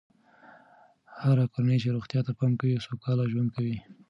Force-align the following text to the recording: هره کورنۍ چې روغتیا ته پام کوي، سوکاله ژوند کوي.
هره 1.23 1.45
کورنۍ 1.53 1.77
چې 1.83 1.93
روغتیا 1.95 2.19
ته 2.27 2.31
پام 2.39 2.51
کوي، 2.59 2.83
سوکاله 2.87 3.23
ژوند 3.31 3.49
کوي. 3.55 3.77